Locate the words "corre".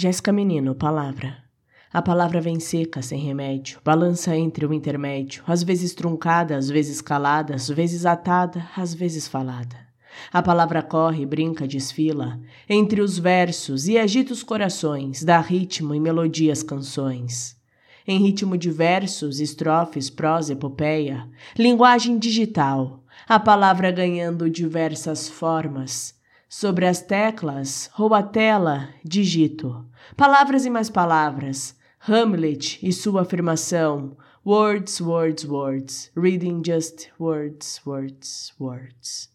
10.82-11.26